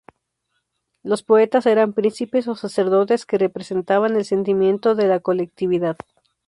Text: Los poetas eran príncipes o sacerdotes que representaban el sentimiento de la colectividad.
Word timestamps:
Los 1.03 1.21
poetas 1.21 1.67
eran 1.67 1.93
príncipes 1.93 2.47
o 2.47 2.55
sacerdotes 2.55 3.27
que 3.27 3.37
representaban 3.37 4.15
el 4.15 4.25
sentimiento 4.25 4.95
de 4.95 5.05
la 5.07 5.19
colectividad. 5.19 5.95